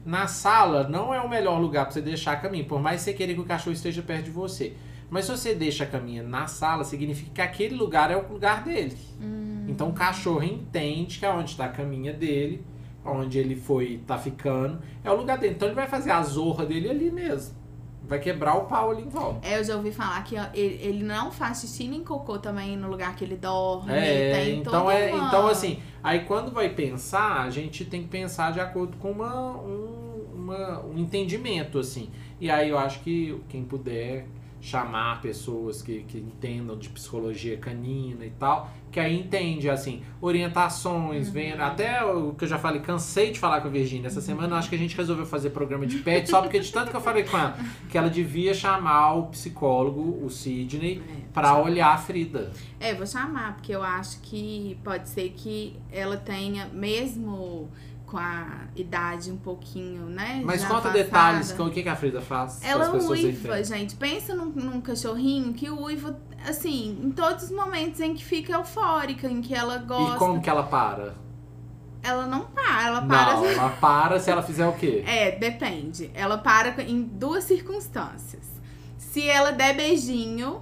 [0.06, 3.06] Na sala não é o melhor lugar pra você deixar a caminha, por mais que
[3.06, 4.75] você queira que o cachorro esteja perto de você.
[5.13, 8.63] Mas se você deixa a caminha na sala, significa que aquele lugar é o lugar
[8.63, 8.97] dele.
[9.21, 9.67] Hum.
[9.69, 12.65] Então o cachorro entende que aonde está a caminha dele,
[13.06, 15.54] onde ele foi, tá ficando, é o lugar dele.
[15.54, 17.54] Então ele vai fazer a zorra dele ali mesmo.
[18.08, 19.47] Vai quebrar o pau ali em volta.
[19.47, 22.89] É, eu já ouvi falar que ele, ele não faz xixi nem cocô também no
[22.89, 23.93] lugar que ele dorme.
[23.93, 28.52] É, então é, uma- então assim, aí quando vai pensar, a gente tem que pensar
[28.52, 32.10] de acordo com uma, um, uma- um entendimento, assim.
[32.41, 34.26] E aí eu acho que quem puder
[34.65, 41.28] chamar pessoas que, que entendam de psicologia canina e tal, que aí entende, assim, orientações,
[41.28, 41.34] Uhum.
[41.34, 41.62] vendo.
[41.62, 44.08] Até o que eu já falei, cansei de falar com a Virgínia.
[44.08, 46.91] Essa semana acho que a gente resolveu fazer programa de pet, só porque de tanto
[46.91, 47.58] que eu falei com ela,
[47.89, 52.52] que ela devia chamar o psicólogo, o Sidney, É, pra olhar a Frida.
[52.80, 57.69] É, vou chamar, porque eu acho que pode ser que ela tenha, mesmo
[58.13, 60.39] com a idade um pouquinho, né?
[60.45, 62.63] Mas conta detalhes, com o que, que a Frida faz?
[62.63, 63.95] Ela pessoas uiva, gente.
[63.95, 66.15] Pensa num, num cachorrinho que uiva,
[66.47, 70.15] assim, em todos os momentos em que fica eufórica, em que ela gosta.
[70.15, 71.15] E como que ela para?
[72.04, 73.34] Ela não para, ela para.
[73.34, 75.04] Não, ela para se ela fizer o quê?
[75.10, 76.12] É, depende.
[76.13, 78.45] Ela para em duas circunstâncias.
[78.95, 80.62] Se ela der beijinho,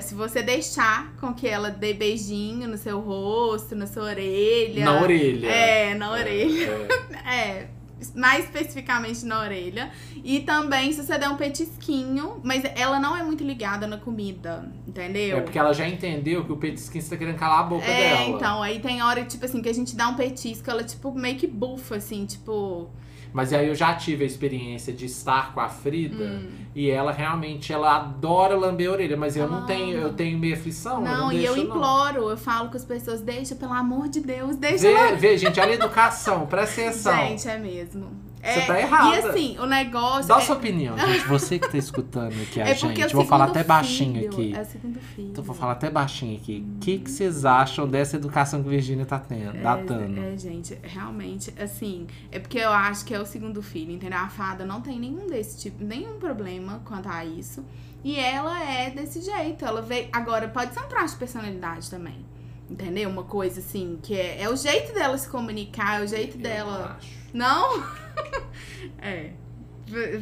[0.00, 4.84] se você deixar com que ela dê beijinho no seu rosto, na sua orelha.
[4.84, 5.48] Na orelha.
[5.48, 6.70] É, na orelha.
[7.24, 7.68] É,
[8.04, 9.90] É, mais especificamente na orelha.
[10.22, 14.70] E também se você der um petisquinho, mas ela não é muito ligada na comida,
[14.86, 15.38] entendeu?
[15.38, 18.36] É porque ela já entendeu que o petisquinho está querendo calar a boca É, dela.
[18.36, 21.36] então, aí tem hora, tipo assim, que a gente dá um petisco, ela, tipo, meio
[21.36, 22.90] que bufa, assim, tipo.
[23.34, 26.48] Mas aí eu já tive a experiência de estar com a Frida hum.
[26.72, 29.66] e ela realmente ela adora lamber a orelha, mas eu não Ah.
[29.66, 30.98] tenho, eu tenho meio aflição.
[30.98, 31.76] eu Não, não e eu deixo, não.
[31.76, 34.86] imploro, eu falo com as pessoas, deixa, pelo amor de Deus, deixa.
[34.86, 37.16] Vê, vê, gente, olha a educação, presta atenção.
[37.16, 38.06] Gente, é mesmo.
[38.44, 39.16] Você É, tá errada.
[39.16, 40.28] E assim, o negócio.
[40.28, 41.26] Dá a é, sua opinião, gente.
[41.26, 43.00] Você que tá escutando aqui a é gente.
[43.00, 44.54] Eu vou falar até baixinho filho- aqui.
[44.54, 45.28] É o segundo filho.
[45.30, 46.64] Então vou falar até baixinho aqui.
[46.76, 50.20] O que, que vocês acham dessa educação que a Virgínia tá tendo, datando?
[50.20, 54.18] É, é, gente, realmente, assim, é porque eu acho que é o segundo filho, entendeu?
[54.18, 57.64] A fada não tem nenhum desse tipo, nenhum problema quanto a isso.
[58.04, 59.64] E ela é desse jeito.
[59.64, 60.08] Ela veio.
[60.12, 62.24] Agora, pode ser um traço de personalidade também.
[62.70, 63.08] Entendeu?
[63.10, 66.42] Uma coisa assim, que é, é o jeito dela se comunicar, é o jeito Eu
[66.42, 66.96] dela.
[66.98, 67.08] acho.
[67.32, 67.82] Não?
[69.04, 69.30] É.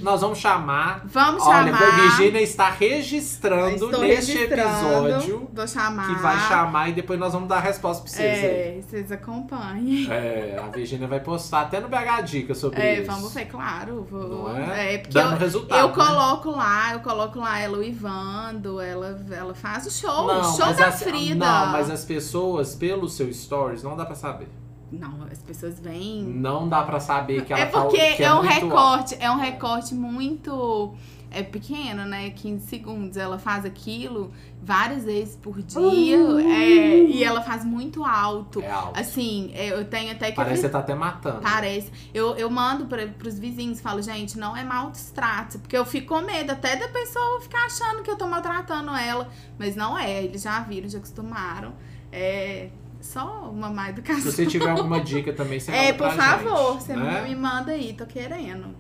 [0.01, 1.03] Nós vamos chamar.
[1.05, 1.83] Vamos Olha, chamar.
[1.83, 6.09] a Virgínia está registrando neste episódio Vou chamar.
[6.09, 8.39] que vai chamar e depois nós vamos dar a resposta pra vocês.
[8.45, 8.45] aí.
[8.45, 10.11] É, vocês acompanhem.
[10.11, 13.11] É, a Virgínia vai postar até no BH Dica sobre É, isso.
[13.11, 14.05] vamos ver, claro.
[14.11, 14.99] Vou, Não é?
[14.99, 15.79] porque Dando eu, resultado.
[15.81, 15.95] eu né?
[15.95, 20.89] coloco lá, eu coloco lá ela uivando, ela, ela faz o show, o show da
[20.89, 21.37] as, Frida.
[21.47, 24.49] Não, mas as pessoas, pelo seu stories, não dá pra saber.
[24.93, 26.23] Não, as pessoas vêm.
[26.23, 29.31] Não dá pra saber que ela É tá- porque que é, um muito recorte, é
[29.31, 30.95] um recorte muito
[31.35, 32.29] é pequeno, né?
[32.31, 33.17] 15 segundos.
[33.17, 34.31] Ela faz aquilo
[34.63, 36.17] várias vezes por dia.
[36.43, 38.61] é, e ela faz muito alto.
[38.61, 39.01] É alto.
[39.01, 40.37] Assim, é, eu tenho até que.
[40.37, 41.41] Parece que você tá até matando.
[41.41, 41.91] Parece.
[42.13, 45.59] Eu, eu mando pra, pros vizinhos, falo, gente, não é maltrato.
[45.59, 49.29] Porque eu fico com medo até da pessoa ficar achando que eu tô maltratando ela.
[49.59, 51.73] Mas não é, eles já viram, já acostumaram.
[52.13, 52.69] É
[53.03, 54.23] só uma má Se educação.
[54.23, 57.23] você tiver alguma dica também, você É, manda por pra favor, gente, você né?
[57.29, 58.75] me manda aí, tô querendo.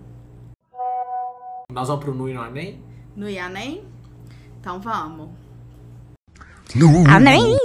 [1.70, 2.82] Nós vamos pro Nu e no Anem?
[3.16, 3.84] No Ianem?
[4.60, 5.30] Então vamos.
[7.10, 7.56] Amém?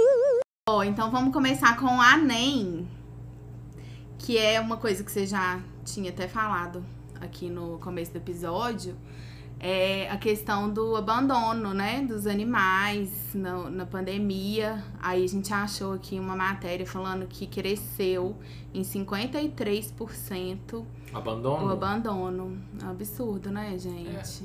[0.68, 2.88] Ó, então vamos começar com o Anem.
[4.18, 6.84] Que é uma coisa que você já tinha até falado
[7.20, 8.96] aqui no começo do episódio.
[9.60, 12.02] É a questão do abandono, né?
[12.06, 14.82] Dos animais na, na pandemia.
[15.02, 18.36] Aí a gente achou aqui uma matéria falando que cresceu
[18.72, 21.66] em 53% Abandono?
[21.66, 22.58] o abandono.
[22.80, 24.44] É um absurdo, né, gente?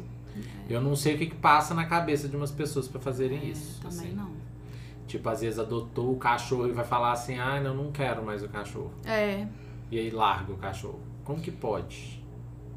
[0.67, 3.45] Eu não sei o que, que passa na cabeça de umas pessoas pra fazerem É,
[3.45, 3.82] isso.
[3.82, 4.13] também assim.
[4.15, 4.32] não.
[5.08, 8.41] Tipo, às vezes adotou o cachorro e vai falar assim, ah, não, não quero mais
[8.41, 8.91] o cachorro.
[9.06, 9.45] É,
[9.91, 10.99] E aí larga o cachorro.
[11.23, 12.22] Como que pode?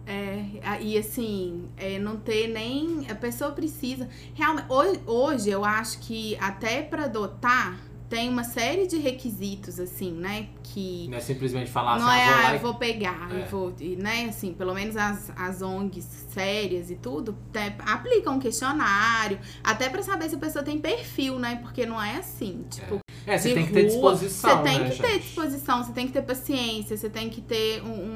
[0.07, 3.11] É, e assim, é, não ter nem.
[3.11, 4.09] A pessoa precisa.
[4.35, 10.13] Realmente, hoje, hoje eu acho que até pra adotar tem uma série de requisitos, assim,
[10.13, 10.47] né?
[10.63, 13.29] Que Não é simplesmente falar não assim, é, ah, vou ah, lá eu vou pegar,
[13.33, 13.43] É.
[13.43, 13.75] eu vou.
[13.99, 19.89] né, assim, pelo menos as, as ONGs sérias e tudo, te- aplicam um questionário, até
[19.89, 21.57] pra saber se a pessoa tem perfil, né?
[21.57, 23.01] Porque não é assim, tipo.
[23.27, 25.23] É, você tem que ter rua, disposição, Você tem né, que ter gente?
[25.23, 28.16] disposição, você tem que ter paciência, você tem que ter um, um,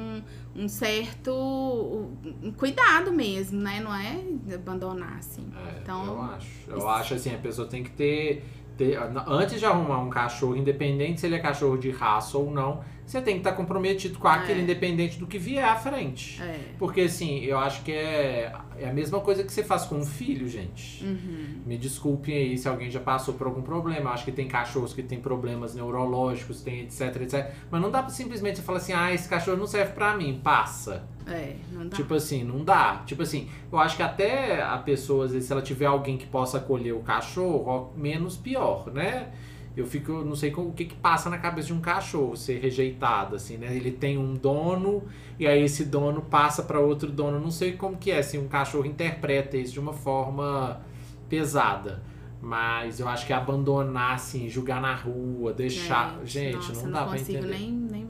[0.55, 2.09] um certo
[2.57, 3.79] cuidado mesmo, né?
[3.79, 4.21] Não é
[4.53, 5.47] abandonar, assim.
[5.55, 6.47] É, então, eu acho.
[6.67, 8.43] Eu isso- acho assim, a pessoa tem que ter,
[8.77, 8.97] ter.
[9.27, 13.21] Antes de arrumar um cachorro, independente se ele é cachorro de raça ou não, você
[13.21, 14.63] tem que estar comprometido com aquilo, É.
[14.63, 16.41] independente do que vier à frente.
[16.41, 16.57] É.
[16.79, 20.05] Porque assim, eu acho que é, é a mesma coisa que você faz com um
[20.05, 21.03] filho, gente.
[21.05, 21.61] Uhum.
[21.65, 24.09] Me desculpem aí se alguém já passou por algum problema.
[24.09, 27.51] Eu acho que tem cachorros que têm problemas neurológicos, tem etc, etc.
[27.69, 30.39] Mas não dá pra simplesmente você falar assim, ah, esse cachorro não serve pra mim,
[30.43, 31.07] passa.
[31.27, 31.95] É, não dá.
[31.95, 33.03] Tipo assim, não dá.
[33.05, 36.25] Tipo assim, eu acho que até a pessoa, às vezes, se ela tiver alguém que
[36.25, 39.31] possa acolher o cachorro, menos pior, né?
[39.75, 42.59] Eu fico, não sei como- o que que passa na cabeça de um cachorro ser
[42.59, 43.73] rejeitado, assim, né?
[43.75, 45.03] Ele tem um dono
[45.39, 47.39] e aí esse dono passa pra outro dono.
[47.39, 50.81] Não sei como que é, assim, um cachorro interpreta isso de uma forma
[51.29, 52.03] pesada.
[52.41, 56.19] Mas eu acho que abandonar, assim, jogar na rua, deixar.
[56.25, 57.53] Gente, nossa, não dá pra consigo entender.
[57.59, 58.07] nem, nem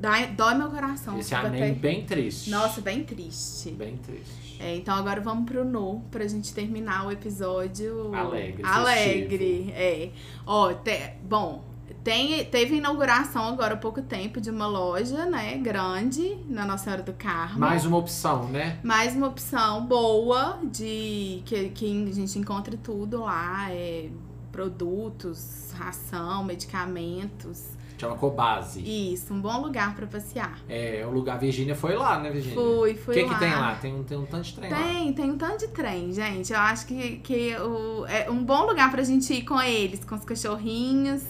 [0.00, 1.18] Dói, dói meu coração.
[1.18, 2.50] Esse anime até- bem triste.
[2.50, 3.70] Nossa, bem triste.
[3.72, 4.56] Bem triste.
[4.60, 10.10] É, então agora vamos pro No, pra gente terminar o episódio Alegre, Alegre, é.
[10.46, 11.64] Ó, te- bom,
[12.02, 17.02] tem, teve inauguração agora há pouco tempo de uma loja, né, grande, na Nossa Senhora
[17.02, 17.58] do Carmo.
[17.58, 18.78] Mais uma opção, né?
[18.82, 24.08] Mais uma opção boa de que, que a gente encontra tudo lá, é,
[24.52, 27.76] produtos, ração, medicamentos.
[27.98, 28.80] Chama Cobase.
[29.12, 30.58] Isso, um bom lugar pra passear.
[30.68, 31.38] É, o lugar.
[31.38, 32.54] Virgínia foi lá, né, Virgínia?
[32.54, 33.34] Fui, O fui que, lá.
[33.34, 33.74] que tem lá?
[33.74, 34.76] Tem, um- tem um tanto de trem lá.
[34.78, 36.52] Tem, tem um tanto de trem, gente.
[36.52, 40.14] Eu acho que, que o, é um bom lugar pra gente ir com eles, com
[40.14, 41.22] os cachorrinhos.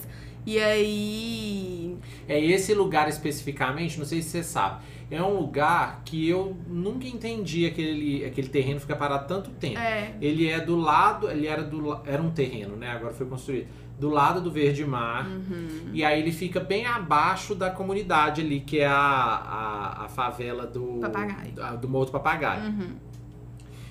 [0.45, 1.97] E aí.
[2.27, 4.81] É esse lugar especificamente, não sei se você sabe.
[5.11, 9.79] É um lugar que eu nunca entendi aquele, aquele terreno ficar parado tanto tempo.
[9.79, 10.13] É.
[10.21, 12.89] Ele é do lado, ele era do era um terreno, né?
[12.91, 13.67] Agora foi construído.
[13.99, 15.27] Do lado do Verde Mar.
[15.27, 15.89] Uhum.
[15.91, 20.65] E aí ele fica bem abaixo da comunidade ali, que é a, a, a favela
[20.65, 20.99] do.
[21.01, 21.51] Papagaio.
[21.51, 22.63] Do, do Morro do Papagaio.
[22.63, 22.95] Uhum.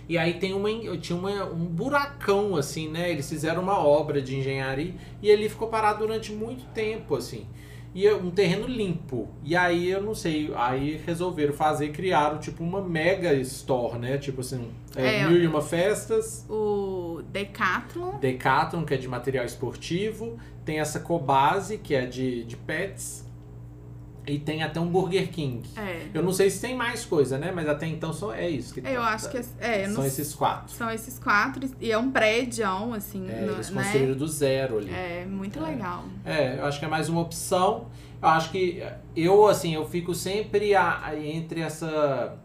[0.09, 3.11] E aí tem uma, tinha uma, um buracão, assim, né?
[3.11, 7.47] Eles fizeram uma obra de engenharia e ele ficou parado durante muito tempo, assim.
[7.95, 9.29] E é um terreno limpo.
[9.43, 14.19] E aí, eu não sei, aí resolveram fazer, criaram tipo uma mega store, né?
[14.19, 18.19] Tipo assim, é, É, mil e uma festas, O Decathlon.
[18.19, 23.25] Decathlon, que é de material esportivo, tem essa Cobase, que é de, de pets,
[24.29, 25.63] e tem até um Burger King.
[25.77, 26.07] É.
[26.13, 27.51] Eu não sei se tem mais coisa, né?
[27.55, 28.75] Mas até então só é isso.
[28.75, 29.43] Que Eu tá- acho que é.
[29.61, 30.73] é, São não- esses quatro.
[30.75, 31.69] são esses quatro.
[31.81, 33.83] E é um prédio, assim, É, no- eles né?
[33.83, 34.91] construíram do zero ali.
[34.93, 36.05] É, muito legal.
[36.25, 37.87] É, eu acho que é mais uma opção.
[38.21, 38.83] Eu acho que
[39.17, 42.37] eu, assim, eu fico sempre a- a- entre essa.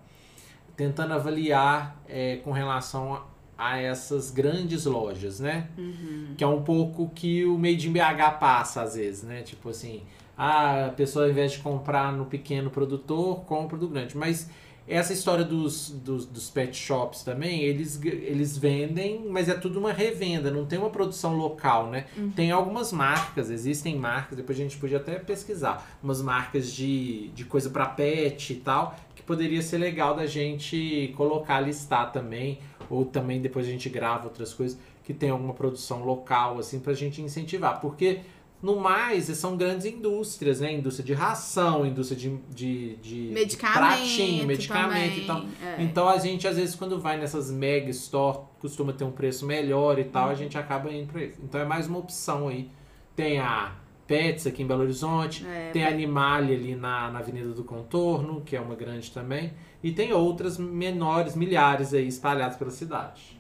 [0.76, 3.24] tentando avaliar é, com relação a,
[3.64, 5.68] a essas grandes lojas, né?
[5.78, 6.34] Uhum.
[6.38, 9.42] Que é um pouco que o Made in BH passa às vezes, né?
[9.42, 10.04] Tipo assim,
[10.38, 14.18] a pessoa ao invés de comprar no pequeno produtor, compra do grande.
[14.18, 14.50] Mas
[14.88, 19.94] essa história dos, dos, dos pet shops também, eles, eles vendem, mas é tudo uma
[19.94, 22.06] revenda, não tem uma produção local, né?
[22.36, 27.46] Tem algumas marcas, existem marcas, depois a gente podia até pesquisar, umas marcas de, de
[27.46, 33.06] coisa para pet e tal, que poderia ser legal da gente colocar, listar também, ou
[33.06, 37.22] também depois a gente grava outras coisas que tem alguma produção local, assim, pra gente
[37.22, 38.22] incentivar, porque
[38.62, 40.72] no mais, são grandes indústrias, né?
[40.72, 43.78] Indústria de ração, indústria de, de, de Medicamento.
[43.78, 45.44] pratinho, medicamento e tal.
[45.62, 45.84] é.
[45.84, 50.00] Então a gente, às vezes, quando vai nessas mega store, costuma ter um preço melhor
[50.00, 50.10] e Uhum.
[50.10, 51.40] tal, a gente acaba indo pra isso.
[51.44, 52.70] Então é mais uma opção aí.
[53.18, 53.76] Tem a
[54.08, 58.42] Pets aqui em Belo Horizonte, É, tem a Animale ali na, na Avenida do Contorno,
[58.46, 59.52] que é uma grande também,
[59.84, 63.40] e tem outras menores, milhares aí espalhadas pela cidade.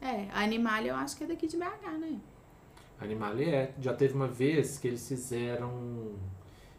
[0.00, 2.20] É, a Animalia eu acho que é daqui de BH, né?
[3.00, 3.72] Animale é.
[3.80, 6.12] Já teve uma vez que eles fizeram.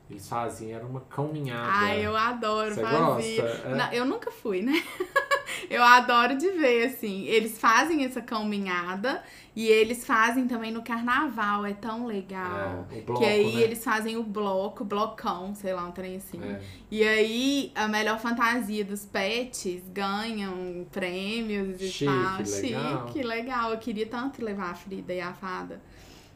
[0.10, 1.70] Eles faziam, era uma caminhada.
[1.70, 3.42] Ai, eu adoro Você fazer.
[3.42, 3.68] gosta?
[3.68, 3.76] É?
[3.76, 4.82] Não, eu nunca fui, né?
[5.70, 7.26] eu adoro de ver, assim.
[7.26, 9.24] Eles fazem essa caminhada
[9.56, 11.66] e eles fazem também no carnaval.
[11.66, 12.86] É tão legal.
[12.92, 13.62] É, o bloco, que aí né?
[13.62, 16.42] eles fazem o bloco, blocão, sei lá, um trem assim.
[16.44, 16.62] É.
[16.92, 22.38] E aí, a melhor fantasia dos pets ganham prêmios e Chique, tal.
[22.40, 23.08] legal.
[23.08, 23.72] Chique, legal.
[23.72, 25.82] Eu queria tanto levar a Frida e a Fada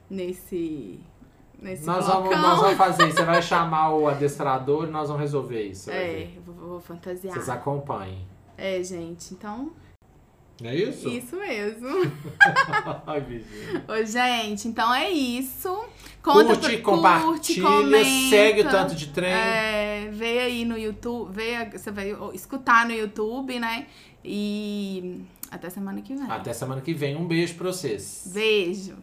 [0.10, 0.99] nesse.
[1.62, 2.41] Nesse Nós vamos, blocão.
[2.41, 3.17] nós vamos fazer isso.
[3.21, 5.91] Você vai chamar o adestrador e nós vamos resolver isso.
[5.91, 7.36] É, vou, vou fantasiar.
[7.36, 8.25] Vocês acompanhem.
[8.63, 9.71] É, gente, então,
[10.63, 11.10] é isso?
[11.10, 11.88] isso mesmo.
[13.08, 13.43] Ai.
[13.88, 15.84] Ô, gente, então é isso.
[16.21, 18.30] Conta Curte, pra- compartilha, comenta.
[18.30, 19.32] segue o tanto de trem.
[19.34, 23.88] É, vê aí no YouTube, vê, você vai escutar no YouTube, né?
[24.24, 26.30] E até semana que vem.
[26.32, 27.15] Até semana que vem.
[27.15, 28.30] Um beijo pra vocês.
[28.32, 28.95] Beijo.